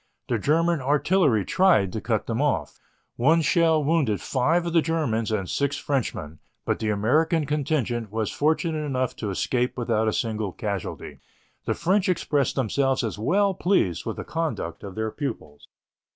The 0.29 0.39
German 0.39 0.81
artillery 0.81 1.45
tried 1.45 1.93
to 1.93 2.01
cut 2.01 2.25
them 2.25 2.41
off. 2.41 2.79
One 3.17 3.43
shell 3.43 3.83
wounded 3.83 4.19
five 4.19 4.65
of 4.65 4.73
the 4.73 4.81
Germans 4.81 5.31
and 5.31 5.47
six 5.47 5.77
Frenchmen, 5.77 6.39
but 6.65 6.79
the 6.79 6.89
American 6.89 7.45
contingent 7.45 8.11
was 8.11 8.31
fortunate 8.31 8.83
enough 8.83 9.15
to 9.17 9.29
escape 9.29 9.77
without 9.77 10.07
a 10.07 10.13
single 10.13 10.53
casualty. 10.53 11.19
The 11.65 11.75
French 11.75 12.09
expressed 12.09 12.55
themselves 12.55 13.03
as 13.03 13.19
well 13.19 13.53
pleased 13.53 14.03
with 14.07 14.15
the 14.17 14.23
conduct 14.23 14.83
of 14.83 14.95
their 14.95 15.11
pupils. 15.11 15.67